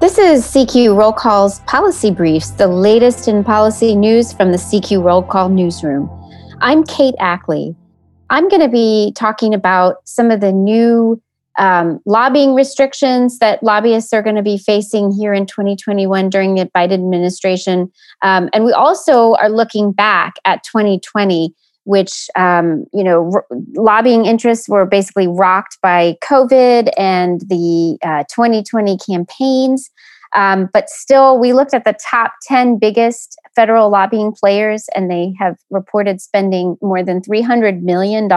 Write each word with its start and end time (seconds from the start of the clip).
This 0.00 0.16
is 0.16 0.44
CQ 0.44 0.96
Roll 0.96 1.12
Call's 1.12 1.58
Policy 1.62 2.12
Briefs, 2.12 2.50
the 2.50 2.68
latest 2.68 3.26
in 3.26 3.42
policy 3.42 3.96
news 3.96 4.32
from 4.32 4.52
the 4.52 4.56
CQ 4.56 5.02
Roll 5.02 5.24
Call 5.24 5.48
newsroom. 5.48 6.08
I'm 6.60 6.84
Kate 6.84 7.16
Ackley. 7.18 7.74
I'm 8.30 8.48
going 8.48 8.62
to 8.62 8.68
be 8.68 9.12
talking 9.16 9.54
about 9.54 9.96
some 10.04 10.30
of 10.30 10.40
the 10.40 10.52
new 10.52 11.20
um, 11.58 11.98
lobbying 12.06 12.54
restrictions 12.54 13.40
that 13.40 13.60
lobbyists 13.64 14.12
are 14.12 14.22
going 14.22 14.36
to 14.36 14.42
be 14.42 14.56
facing 14.56 15.10
here 15.10 15.34
in 15.34 15.46
2021 15.46 16.30
during 16.30 16.54
the 16.54 16.70
Biden 16.76 16.92
administration. 16.92 17.90
Um, 18.22 18.50
and 18.52 18.64
we 18.64 18.72
also 18.72 19.34
are 19.34 19.50
looking 19.50 19.90
back 19.90 20.34
at 20.44 20.62
2020 20.62 21.52
which 21.88 22.28
um, 22.36 22.84
you 22.92 23.02
know 23.02 23.30
r- 23.32 23.46
lobbying 23.74 24.26
interests 24.26 24.68
were 24.68 24.84
basically 24.84 25.26
rocked 25.26 25.78
by 25.82 26.18
COVID 26.22 26.90
and 26.98 27.40
the 27.48 27.96
uh, 28.02 28.24
2020 28.24 28.98
campaigns. 28.98 29.90
Um, 30.36 30.68
but 30.74 30.90
still, 30.90 31.38
we 31.38 31.54
looked 31.54 31.72
at 31.72 31.84
the 31.84 31.96
top 32.10 32.32
10 32.46 32.78
biggest 32.78 33.38
federal 33.56 33.88
lobbying 33.88 34.32
players, 34.32 34.84
and 34.94 35.10
they 35.10 35.32
have 35.38 35.56
reported 35.70 36.20
spending 36.20 36.76
more 36.82 37.02
than 37.02 37.22
$300 37.22 37.80
million 37.80 38.30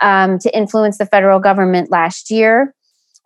um, 0.00 0.38
to 0.38 0.56
influence 0.56 0.96
the 0.96 1.04
federal 1.04 1.40
government 1.40 1.90
last 1.90 2.30
year. 2.30 2.74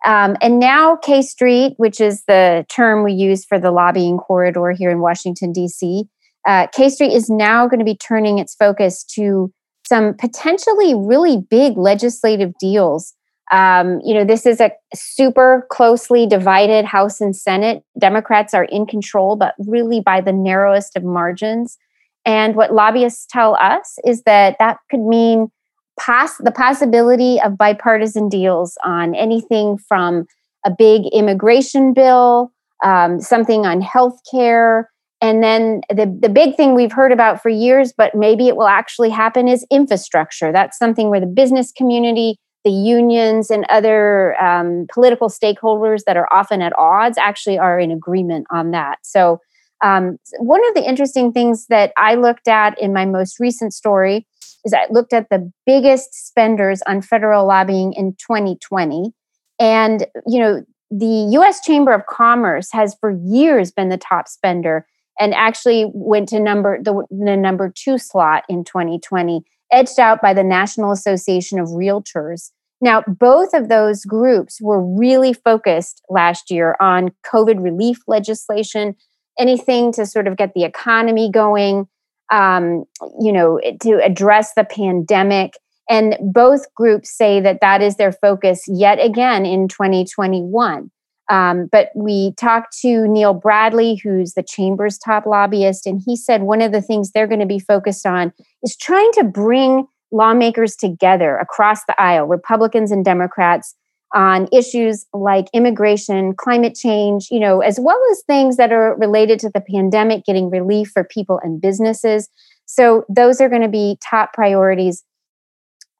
Um, 0.05 0.35
and 0.41 0.59
now, 0.59 0.97
K 0.97 1.21
Street, 1.21 1.75
which 1.77 2.01
is 2.01 2.25
the 2.27 2.65
term 2.67 3.05
we 3.05 3.13
use 3.13 3.45
for 3.45 3.57
the 3.57 3.71
lobbying 3.71 4.17
corridor 4.17 4.71
here 4.71 4.91
in 4.91 4.99
Washington, 4.99 5.53
D.C., 5.53 6.09
uh, 6.47 6.67
K 6.67 6.89
Street 6.89 7.13
is 7.13 7.29
now 7.29 7.67
going 7.67 7.79
to 7.79 7.85
be 7.85 7.97
turning 7.97 8.39
its 8.39 8.55
focus 8.55 9.03
to 9.15 9.51
some 9.87 10.13
potentially 10.15 10.95
really 10.95 11.37
big 11.49 11.77
legislative 11.77 12.53
deals. 12.59 13.13
Um, 13.51 13.99
you 14.03 14.13
know, 14.13 14.23
this 14.23 14.45
is 14.45 14.61
a 14.61 14.71
super 14.95 15.67
closely 15.69 16.25
divided 16.25 16.85
House 16.85 17.21
and 17.21 17.35
Senate. 17.35 17.83
Democrats 17.99 18.53
are 18.53 18.63
in 18.63 18.85
control, 18.85 19.35
but 19.35 19.53
really 19.59 19.99
by 19.99 20.21
the 20.21 20.31
narrowest 20.31 20.95
of 20.95 21.03
margins. 21.03 21.77
And 22.25 22.55
what 22.55 22.73
lobbyists 22.73 23.27
tell 23.29 23.55
us 23.55 23.97
is 24.05 24.23
that 24.23 24.55
that 24.59 24.77
could 24.89 25.01
mean 25.01 25.51
pass 25.99 26.37
the 26.37 26.51
possibility 26.51 27.39
of 27.41 27.57
bipartisan 27.57 28.29
deals 28.29 28.77
on 28.83 29.13
anything 29.13 29.77
from 29.77 30.25
a 30.65 30.71
big 30.71 31.03
immigration 31.11 31.93
bill, 31.93 32.51
um, 32.83 33.19
something 33.19 33.65
on 33.65 33.81
health 33.81 34.17
care, 34.31 34.89
and 35.23 35.41
then 35.41 35.79
the, 35.87 36.17
the 36.19 36.27
big 36.27 36.57
thing 36.57 36.75
we've 36.75 36.91
heard 36.91 37.13
about 37.13 37.41
for 37.41 37.47
years, 37.47 37.93
but 37.97 38.13
maybe 38.13 38.49
it 38.49 38.57
will 38.57 38.67
actually 38.67 39.09
happen, 39.09 39.47
is 39.47 39.65
infrastructure. 39.71 40.51
That's 40.51 40.77
something 40.77 41.09
where 41.09 41.21
the 41.21 41.25
business 41.25 41.71
community, 41.71 42.35
the 42.65 42.71
unions, 42.71 43.49
and 43.49 43.65
other 43.69 44.35
um, 44.43 44.85
political 44.93 45.29
stakeholders 45.29 46.01
that 46.07 46.17
are 46.17 46.27
often 46.29 46.61
at 46.61 46.77
odds 46.77 47.17
actually 47.17 47.57
are 47.57 47.79
in 47.79 47.89
agreement 47.89 48.47
on 48.51 48.71
that. 48.71 48.97
So, 49.03 49.39
um, 49.81 50.17
one 50.39 50.59
of 50.67 50.75
the 50.75 50.85
interesting 50.85 51.31
things 51.31 51.67
that 51.67 51.93
I 51.95 52.15
looked 52.15 52.49
at 52.49 52.77
in 52.77 52.91
my 52.91 53.05
most 53.05 53.39
recent 53.39 53.73
story 53.73 54.27
is 54.65 54.73
I 54.73 54.87
looked 54.89 55.13
at 55.13 55.29
the 55.29 55.49
biggest 55.65 56.27
spenders 56.27 56.81
on 56.85 57.01
federal 57.01 57.47
lobbying 57.47 57.93
in 57.93 58.13
2020. 58.15 59.13
And, 59.57 60.05
you 60.27 60.39
know, 60.39 60.65
the 60.91 61.37
US 61.37 61.61
Chamber 61.61 61.93
of 61.93 62.07
Commerce 62.07 62.73
has 62.73 62.95
for 62.99 63.11
years 63.25 63.71
been 63.71 63.87
the 63.87 63.97
top 63.97 64.27
spender 64.27 64.85
and 65.19 65.33
actually 65.33 65.89
went 65.93 66.29
to 66.29 66.39
number 66.39 66.81
the, 66.81 67.05
the 67.09 67.37
number 67.37 67.71
two 67.75 67.97
slot 67.97 68.43
in 68.49 68.63
2020, 68.63 69.41
edged 69.71 69.99
out 69.99 70.21
by 70.21 70.33
the 70.33 70.43
National 70.43 70.91
Association 70.91 71.59
of 71.59 71.67
Realtors. 71.69 72.51
Now, 72.81 73.01
both 73.07 73.53
of 73.53 73.69
those 73.69 74.03
groups 74.03 74.59
were 74.61 74.83
really 74.83 75.33
focused 75.33 76.01
last 76.09 76.51
year 76.51 76.75
on 76.81 77.11
COVID 77.25 77.63
relief 77.63 77.99
legislation, 78.07 78.95
anything 79.39 79.93
to 79.93 80.05
sort 80.05 80.27
of 80.27 80.35
get 80.35 80.53
the 80.53 80.65
economy 80.65 81.31
going, 81.31 81.87
um, 82.29 82.83
you 83.21 83.31
know, 83.31 83.59
to 83.83 84.03
address 84.03 84.53
the 84.55 84.65
pandemic. 84.65 85.53
And 85.89 86.17
both 86.21 86.73
groups 86.75 87.15
say 87.15 87.39
that 87.39 87.61
that 87.61 87.81
is 87.81 87.95
their 87.95 88.11
focus 88.11 88.63
yet 88.67 88.99
again 88.99 89.45
in 89.45 89.67
2021. 89.67 90.91
Um, 91.29 91.67
but 91.71 91.89
we 91.95 92.33
talked 92.33 92.77
to 92.81 93.07
Neil 93.07 93.33
Bradley, 93.33 93.95
who's 93.95 94.33
the 94.33 94.43
chamber's 94.43 94.97
top 94.97 95.25
lobbyist, 95.25 95.85
and 95.87 96.01
he 96.05 96.15
said 96.15 96.43
one 96.43 96.61
of 96.61 96.71
the 96.71 96.81
things 96.81 97.11
they're 97.11 97.27
going 97.27 97.39
to 97.39 97.45
be 97.45 97.59
focused 97.59 98.05
on 98.05 98.33
is 98.61 98.75
trying 98.75 99.11
to 99.13 99.23
bring 99.23 99.87
lawmakers 100.11 100.75
together 100.75 101.37
across 101.37 101.85
the 101.85 101.99
aisle, 101.99 102.27
Republicans 102.27 102.91
and 102.91 103.05
Democrats, 103.05 103.75
on 104.13 104.47
issues 104.51 105.07
like 105.13 105.47
immigration, 105.53 106.35
climate 106.35 106.75
change, 106.75 107.29
you 107.31 107.39
know, 107.39 107.61
as 107.61 107.79
well 107.79 107.99
as 108.11 108.21
things 108.27 108.57
that 108.57 108.71
are 108.71 108.95
related 108.97 109.39
to 109.39 109.49
the 109.49 109.61
pandemic, 109.61 110.23
getting 110.25 110.49
relief 110.49 110.89
for 110.89 111.03
people 111.03 111.39
and 111.43 111.59
businesses. 111.59 112.29
So 112.65 113.05
those 113.09 113.41
are 113.41 113.49
going 113.49 113.63
to 113.63 113.67
be 113.67 113.97
top 114.07 114.33
priorities. 114.33 115.03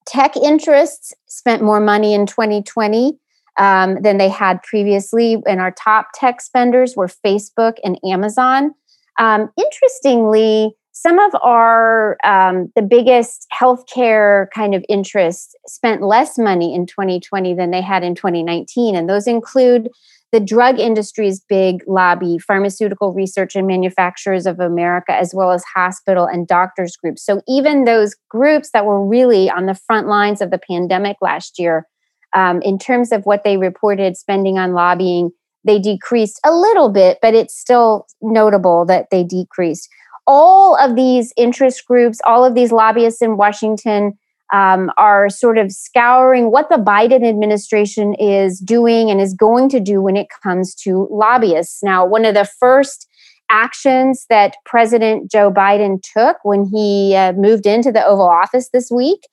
Tech 0.05 0.37
interests 0.37 1.13
spent 1.27 1.63
more 1.63 1.79
money 1.79 2.13
in 2.13 2.25
2020 2.27 3.17
um, 3.57 4.01
than 4.01 4.17
they 4.17 4.29
had 4.29 4.61
previously. 4.63 5.41
And 5.47 5.59
our 5.59 5.71
top 5.71 6.07
tech 6.13 6.41
spenders 6.41 6.95
were 6.95 7.07
Facebook 7.07 7.73
and 7.83 7.99
Amazon. 8.03 8.73
Um, 9.19 9.51
interestingly, 9.57 10.75
some 10.91 11.19
of 11.19 11.35
our 11.43 12.17
um, 12.23 12.71
the 12.75 12.81
biggest 12.81 13.47
healthcare 13.53 14.47
kind 14.53 14.75
of 14.75 14.85
interests 14.87 15.55
spent 15.67 16.01
less 16.01 16.37
money 16.37 16.73
in 16.73 16.85
2020 16.85 17.53
than 17.55 17.71
they 17.71 17.81
had 17.81 18.03
in 18.03 18.15
2019, 18.15 18.95
and 18.95 19.09
those 19.09 19.27
include 19.27 19.89
the 20.31 20.39
drug 20.39 20.79
industry's 20.79 21.41
big 21.47 21.83
lobby, 21.87 22.39
Pharmaceutical 22.39 23.13
Research 23.13 23.55
and 23.55 23.67
Manufacturers 23.67 24.47
of 24.47 24.59
America, 24.59 25.13
as 25.13 25.31
well 25.33 25.51
as 25.51 25.63
hospital 25.75 26.25
and 26.25 26.47
doctors 26.47 26.95
groups. 26.95 27.23
So 27.23 27.41
even 27.47 27.85
those 27.85 28.15
groups 28.29 28.71
that 28.73 28.85
were 28.85 29.05
really 29.05 29.49
on 29.51 29.67
the 29.67 29.75
front 29.75 30.07
lines 30.07 30.41
of 30.41 30.49
the 30.49 30.57
pandemic 30.57 31.17
last 31.21 31.59
year 31.59 31.85
um, 32.33 32.61
in 32.61 32.77
terms 32.77 33.11
of 33.11 33.25
what 33.25 33.43
they 33.43 33.57
reported 33.57 34.17
spending 34.17 34.57
on 34.57 34.73
lobbying, 34.73 35.31
they 35.63 35.79
decreased 35.79 36.39
a 36.45 36.53
little 36.53 36.89
bit, 36.89 37.19
but 37.21 37.33
it's 37.33 37.57
still 37.57 38.07
notable 38.21 38.85
that 38.85 39.07
they 39.11 39.23
decreased. 39.23 39.89
All 40.25 40.75
of 40.77 40.95
these 40.95 41.33
interest 41.37 41.85
groups, 41.85 42.19
all 42.25 42.45
of 42.45 42.55
these 42.55 42.71
lobbyists 42.71 43.21
in 43.21 43.37
Washington 43.37 44.17
um, 44.53 44.91
are 44.97 45.29
sort 45.29 45.57
of 45.57 45.71
scouring 45.71 46.51
what 46.51 46.69
the 46.69 46.75
Biden 46.75 47.27
administration 47.27 48.13
is 48.15 48.59
doing 48.59 49.09
and 49.09 49.19
is 49.19 49.33
going 49.33 49.69
to 49.69 49.79
do 49.79 50.01
when 50.01 50.15
it 50.15 50.27
comes 50.43 50.75
to 50.75 51.07
lobbyists. 51.11 51.81
Now, 51.81 52.05
one 52.05 52.25
of 52.25 52.35
the 52.35 52.49
first 52.59 53.07
actions 53.49 54.25
that 54.29 54.55
President 54.65 55.29
Joe 55.31 55.51
Biden 55.51 56.01
took 56.01 56.37
when 56.43 56.65
he 56.65 57.15
uh, 57.15 57.33
moved 57.33 57.65
into 57.65 57.91
the 57.91 58.05
Oval 58.05 58.27
Office 58.27 58.69
this 58.71 58.89
week 58.91 59.27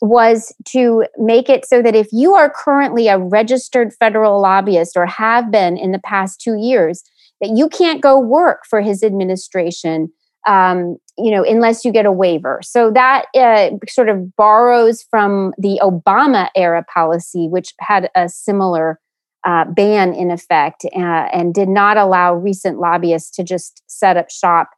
was 0.00 0.54
to 0.68 1.04
make 1.18 1.48
it 1.48 1.66
so 1.66 1.82
that 1.82 1.94
if 1.94 2.08
you 2.12 2.34
are 2.34 2.50
currently 2.50 3.08
a 3.08 3.18
registered 3.18 3.92
federal 3.94 4.40
lobbyist 4.40 4.96
or 4.96 5.06
have 5.06 5.50
been 5.50 5.76
in 5.76 5.92
the 5.92 5.98
past 5.98 6.40
two 6.40 6.56
years, 6.56 7.02
that 7.40 7.50
you 7.54 7.68
can't 7.68 8.00
go 8.00 8.18
work 8.18 8.60
for 8.68 8.80
his 8.80 9.02
administration, 9.02 10.10
um, 10.46 10.96
you 11.18 11.30
know, 11.30 11.44
unless 11.44 11.84
you 11.84 11.92
get 11.92 12.06
a 12.06 12.12
waiver. 12.12 12.60
So 12.62 12.90
that 12.92 13.26
uh, 13.34 13.70
sort 13.88 14.08
of 14.08 14.34
borrows 14.36 15.04
from 15.10 15.52
the 15.58 15.80
Obama 15.82 16.48
era 16.56 16.84
policy, 16.92 17.48
which 17.48 17.74
had 17.80 18.10
a 18.14 18.28
similar 18.28 18.98
uh, 19.44 19.64
ban 19.64 20.12
in 20.12 20.30
effect 20.30 20.84
uh, 20.84 20.98
and 20.98 21.54
did 21.54 21.68
not 21.68 21.96
allow 21.96 22.34
recent 22.34 22.78
lobbyists 22.78 23.30
to 23.36 23.42
just 23.42 23.82
set 23.86 24.16
up 24.16 24.30
shop 24.30 24.70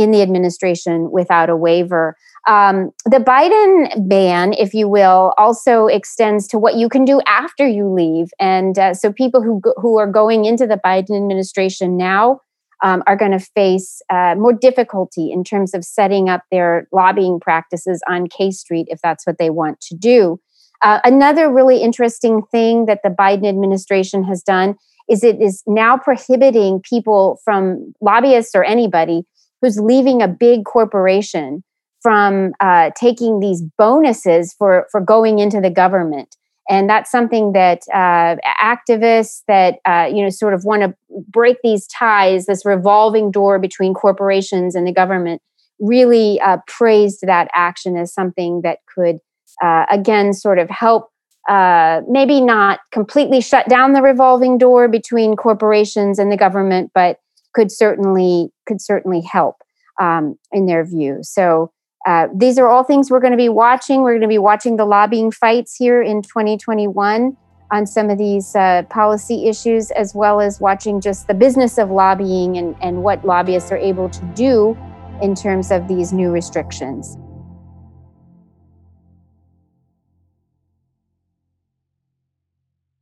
in 0.00 0.10
the 0.10 0.22
administration 0.22 1.10
without 1.10 1.50
a 1.50 1.56
waiver. 1.56 2.16
Um, 2.48 2.90
the 3.04 3.18
Biden 3.18 4.08
ban, 4.08 4.54
if 4.54 4.72
you 4.72 4.88
will, 4.88 5.34
also 5.36 5.86
extends 5.86 6.46
to 6.48 6.58
what 6.58 6.76
you 6.76 6.88
can 6.88 7.04
do 7.04 7.20
after 7.26 7.66
you 7.66 7.88
leave. 7.92 8.28
And 8.40 8.78
uh, 8.78 8.94
so 8.94 9.12
people 9.12 9.42
who, 9.42 9.60
who 9.76 9.98
are 9.98 10.10
going 10.10 10.46
into 10.46 10.66
the 10.66 10.80
Biden 10.82 11.16
administration 11.16 11.96
now 11.96 12.40
um, 12.82 13.02
are 13.06 13.16
going 13.16 13.32
to 13.32 13.38
face 13.38 14.00
uh, 14.08 14.34
more 14.36 14.54
difficulty 14.54 15.30
in 15.30 15.44
terms 15.44 15.74
of 15.74 15.84
setting 15.84 16.30
up 16.30 16.42
their 16.50 16.88
lobbying 16.92 17.40
practices 17.40 18.02
on 18.08 18.26
K 18.28 18.50
Street 18.50 18.86
if 18.90 19.00
that's 19.02 19.26
what 19.26 19.36
they 19.38 19.50
want 19.50 19.80
to 19.82 19.94
do. 19.94 20.40
Uh, 20.82 20.98
another 21.04 21.52
really 21.52 21.82
interesting 21.82 22.42
thing 22.50 22.86
that 22.86 23.00
the 23.04 23.10
Biden 23.10 23.46
administration 23.46 24.24
has 24.24 24.42
done 24.42 24.76
is 25.10 25.24
it 25.24 25.42
is 25.42 25.62
now 25.66 25.98
prohibiting 25.98 26.80
people 26.80 27.38
from 27.44 27.92
lobbyists 28.00 28.54
or 28.54 28.64
anybody 28.64 29.24
who's 29.60 29.78
leaving 29.78 30.22
a 30.22 30.28
big 30.28 30.64
corporation 30.64 31.62
from 32.02 32.52
uh, 32.60 32.90
taking 32.96 33.40
these 33.40 33.62
bonuses 33.78 34.54
for 34.54 34.86
for 34.90 35.00
going 35.00 35.38
into 35.38 35.60
the 35.60 35.70
government. 35.70 36.36
And 36.68 36.88
that's 36.88 37.10
something 37.10 37.52
that 37.52 37.80
uh, 37.92 38.36
activists 38.62 39.42
that 39.48 39.78
uh, 39.84 40.08
you 40.12 40.22
know 40.22 40.30
sort 40.30 40.54
of 40.54 40.64
want 40.64 40.82
to 40.82 40.94
break 41.28 41.58
these 41.62 41.86
ties 41.86 42.46
this 42.46 42.64
revolving 42.64 43.30
door 43.30 43.58
between 43.58 43.94
corporations 43.94 44.74
and 44.74 44.86
the 44.86 44.92
government 44.92 45.42
really 45.78 46.40
uh, 46.40 46.58
praised 46.66 47.20
that 47.22 47.48
action 47.54 47.96
as 47.96 48.12
something 48.12 48.60
that 48.62 48.78
could 48.94 49.18
uh, 49.62 49.86
again 49.90 50.32
sort 50.32 50.58
of 50.58 50.70
help 50.70 51.10
uh, 51.48 52.02
maybe 52.08 52.40
not 52.40 52.80
completely 52.92 53.40
shut 53.40 53.68
down 53.68 53.92
the 53.92 54.02
revolving 54.02 54.58
door 54.58 54.88
between 54.88 55.34
corporations 55.34 56.18
and 56.18 56.30
the 56.30 56.36
government, 56.36 56.90
but 56.94 57.18
could 57.52 57.70
certainly 57.70 58.50
could 58.66 58.80
certainly 58.80 59.20
help 59.20 59.56
um, 60.00 60.38
in 60.52 60.66
their 60.66 60.84
view. 60.84 61.18
So 61.22 61.72
uh, 62.06 62.28
these 62.34 62.58
are 62.58 62.66
all 62.66 62.82
things 62.82 63.10
we're 63.10 63.20
going 63.20 63.32
to 63.32 63.36
be 63.36 63.48
watching. 63.48 64.02
We're 64.02 64.12
going 64.12 64.22
to 64.22 64.28
be 64.28 64.38
watching 64.38 64.76
the 64.76 64.86
lobbying 64.86 65.30
fights 65.30 65.76
here 65.76 66.02
in 66.02 66.22
2021 66.22 67.36
on 67.72 67.86
some 67.86 68.10
of 68.10 68.18
these 68.18 68.56
uh, 68.56 68.82
policy 68.90 69.48
issues, 69.48 69.90
as 69.92 70.14
well 70.14 70.40
as 70.40 70.60
watching 70.60 71.00
just 71.00 71.28
the 71.28 71.34
business 71.34 71.78
of 71.78 71.90
lobbying 71.90 72.56
and, 72.56 72.74
and 72.80 73.02
what 73.02 73.24
lobbyists 73.24 73.70
are 73.70 73.76
able 73.76 74.08
to 74.08 74.24
do 74.34 74.76
in 75.22 75.34
terms 75.34 75.70
of 75.70 75.86
these 75.86 76.12
new 76.12 76.30
restrictions. 76.30 77.16